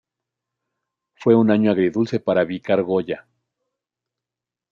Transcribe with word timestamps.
Fue 1.13 1.35
un 1.35 1.51
año 1.51 1.69
agridulce 1.69 2.19
para 2.19 2.43
Vícar 2.43 2.81
Goya. 2.81 3.27